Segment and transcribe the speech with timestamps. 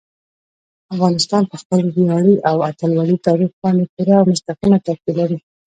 [0.93, 5.37] افغانستان په خپل ویاړلي او اتلولۍ تاریخ باندې پوره او مستقیمه تکیه لري.